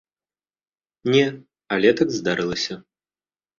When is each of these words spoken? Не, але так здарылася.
Не, 1.17 1.21
але 1.77 1.89
так 2.01 2.17
здарылася. 2.17 2.75